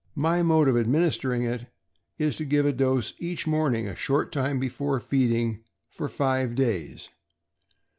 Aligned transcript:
My 0.15 0.41
mode 0.41 0.67
of 0.67 0.75
administering 0.75 1.43
it 1.43 1.67
is 2.17 2.35
to 2.37 2.43
give 2.43 2.65
a 2.65 2.73
dose 2.73 3.13
each 3.19 3.45
morning, 3.45 3.87
a 3.87 3.95
short 3.95 4.31
time 4.31 4.59
before 4.59 4.99
feeding, 4.99 5.63
for 5.91 6.09
five 6.09 6.55
days. 6.55 7.09